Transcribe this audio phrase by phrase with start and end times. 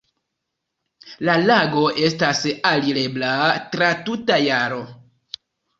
[1.29, 2.41] La lago estas
[2.73, 3.33] alirebla
[3.77, 4.85] tra tuta jaro.